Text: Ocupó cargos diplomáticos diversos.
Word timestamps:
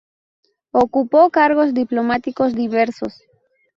Ocupó 0.71 1.29
cargos 1.29 1.75
diplomáticos 1.75 2.55
diversos. 2.55 3.21